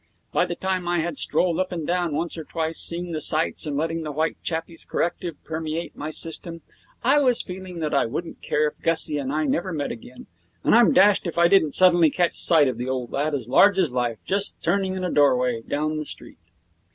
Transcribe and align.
By 0.31 0.47
the 0.47 0.55
time 0.55 0.87
I 0.87 1.01
had 1.01 1.19
strolled 1.19 1.59
up 1.59 1.71
and 1.71 1.85
down 1.85 2.15
once 2.15 2.35
or 2.35 2.43
twice, 2.43 2.79
seeing 2.79 3.11
the 3.11 3.21
sights 3.21 3.67
and 3.67 3.77
letting 3.77 4.01
the 4.01 4.11
white 4.11 4.35
chappie's 4.41 4.83
corrective 4.83 5.35
permeate 5.43 5.95
my 5.95 6.09
system, 6.09 6.61
I 7.03 7.19
was 7.19 7.43
feeling 7.43 7.81
that 7.81 7.93
I 7.93 8.07
wouldn't 8.07 8.41
care 8.41 8.65
if 8.67 8.81
Gussie 8.81 9.19
and 9.19 9.31
I 9.31 9.45
never 9.45 9.71
met 9.71 9.91
again, 9.91 10.25
and 10.63 10.73
I'm 10.73 10.91
dashed 10.91 11.27
if 11.27 11.37
I 11.37 11.47
didn't 11.47 11.75
suddenly 11.75 12.09
catch 12.09 12.33
sight 12.35 12.67
of 12.67 12.79
the 12.79 12.89
old 12.89 13.11
lad, 13.11 13.35
as 13.35 13.47
large 13.47 13.77
as 13.77 13.91
life, 13.91 14.17
just 14.25 14.59
turning 14.63 14.95
in 14.95 15.03
at 15.03 15.11
a 15.11 15.13
doorway 15.13 15.61
down 15.61 15.97
the 15.97 16.05
street. 16.05 16.39